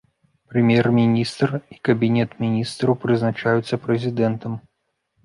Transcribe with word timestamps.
Прэм'ер-міністр 0.51 1.53
і 1.75 1.77
кабінет 1.87 2.31
міністраў 2.45 2.97
прызначаюцца 3.05 3.81
прэзідэнтам. 3.85 4.57